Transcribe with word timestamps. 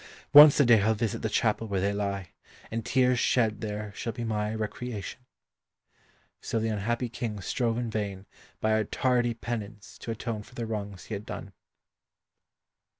Once 0.33 0.59
a 0.59 0.65
day 0.65 0.81
I'll 0.81 0.95
visit 0.95 1.21
the 1.21 1.29
chapel 1.29 1.67
where 1.67 1.79
they 1.79 1.93
lie, 1.93 2.31
and 2.71 2.83
tears 2.83 3.19
shed 3.19 3.61
there 3.61 3.93
shall 3.93 4.11
be 4.13 4.23
my 4.23 4.51
recreation." 4.55 5.19
So 6.41 6.57
the 6.57 6.69
unhappy 6.69 7.07
King 7.07 7.39
strove 7.39 7.77
in 7.77 7.91
vain 7.91 8.25
by 8.59 8.71
a 8.71 8.83
tardy 8.83 9.35
penance 9.35 9.99
to 9.99 10.09
atone 10.09 10.41
for 10.41 10.55
the 10.55 10.65
wrongs 10.65 11.03
he 11.03 11.13
had 11.13 11.27
done. 11.27 11.53